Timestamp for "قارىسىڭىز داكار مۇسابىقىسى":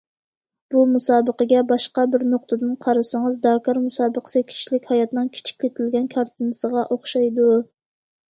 2.85-4.43